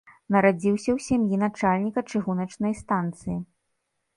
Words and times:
Нарадзіўся 0.35 0.89
ў 0.93 0.99
сям'і 1.09 1.39
начальніка 1.43 1.99
чыгуначнай 2.15 2.73
станцыі. 2.81 3.37